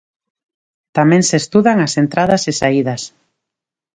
Tamén 0.97 1.21
se 1.29 1.35
estudan 1.43 1.77
as 1.85 1.93
entradas 2.03 2.41
e 2.51 2.53
saídas. 2.59 3.01